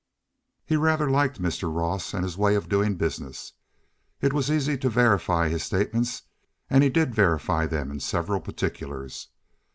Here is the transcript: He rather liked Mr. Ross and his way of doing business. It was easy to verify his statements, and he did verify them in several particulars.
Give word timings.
He 0.65 0.77
rather 0.77 1.11
liked 1.11 1.39
Mr. 1.39 1.71
Ross 1.71 2.15
and 2.15 2.23
his 2.23 2.35
way 2.35 2.55
of 2.55 2.67
doing 2.67 2.95
business. 2.95 3.53
It 4.19 4.33
was 4.33 4.49
easy 4.49 4.75
to 4.79 4.89
verify 4.89 5.47
his 5.47 5.61
statements, 5.61 6.23
and 6.71 6.83
he 6.83 6.89
did 6.89 7.13
verify 7.13 7.67
them 7.67 7.91
in 7.91 7.99
several 7.99 8.39
particulars. 8.41 9.27